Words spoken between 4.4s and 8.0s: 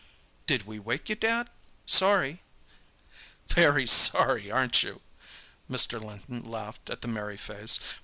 aren't you?" Mr. Linton laughed at the merry face.